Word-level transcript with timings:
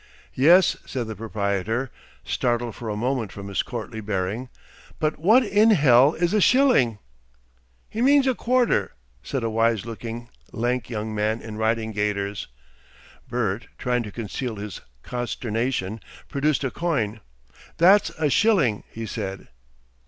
"Yes," 0.33 0.77
said 0.83 1.05
the 1.05 1.15
proprietor, 1.15 1.91
startled 2.23 2.73
for 2.73 2.89
a 2.89 2.95
moment 2.97 3.31
from 3.31 3.49
his 3.49 3.61
courtly 3.61 4.01
bearing. 4.01 4.49
"But 4.97 5.19
what 5.19 5.43
in 5.43 5.69
hell 5.69 6.15
is 6.15 6.33
a 6.33 6.41
shilling?" 6.41 6.97
"He 7.87 8.01
means 8.01 8.25
a 8.25 8.33
quarter," 8.33 8.93
said 9.21 9.43
a 9.43 9.49
wise 9.51 9.85
looking, 9.85 10.29
lank 10.51 10.89
young 10.89 11.13
man 11.13 11.39
in 11.39 11.55
riding 11.55 11.91
gaiters. 11.91 12.47
Bert, 13.29 13.67
trying 13.77 14.01
to 14.01 14.11
conceal 14.11 14.55
his 14.55 14.81
consternation, 15.03 15.99
produced 16.29 16.63
a 16.63 16.71
coin. 16.71 17.19
"That's 17.77 18.09
a 18.17 18.31
shilling," 18.31 18.83
he 18.91 19.05
said. 19.05 19.49